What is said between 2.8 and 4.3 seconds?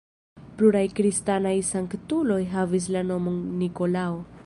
la nomon Nikolao.